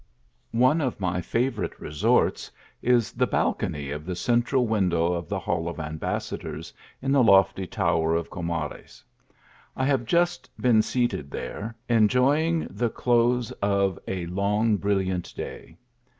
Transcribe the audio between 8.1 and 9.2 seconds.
of Comarcs.